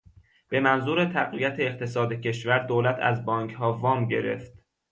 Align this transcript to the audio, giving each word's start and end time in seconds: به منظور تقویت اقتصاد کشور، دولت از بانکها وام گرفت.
به 0.49 0.59
منظور 0.59 1.05
تقویت 1.05 1.59
اقتصاد 1.59 2.13
کشور، 2.13 2.59
دولت 2.59 2.97
از 2.99 3.25
بانکها 3.25 3.73
وام 3.73 4.05
گرفت. 4.07 4.53